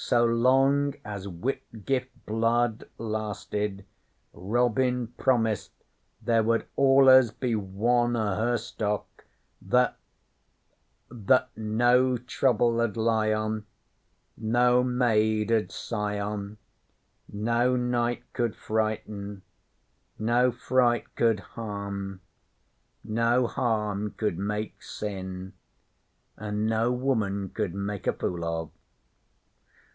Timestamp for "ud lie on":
12.80-13.66